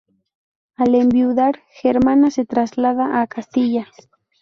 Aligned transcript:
Al 0.77 0.95
enviudar, 0.95 1.61
Germana 1.79 2.31
se 2.31 2.43
traslada 2.43 3.21
a 3.21 3.27
Castilla. 3.27 3.85